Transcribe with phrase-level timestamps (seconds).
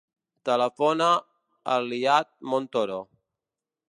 [0.49, 1.09] Telefona
[1.75, 2.99] a l'Iyad Montoro.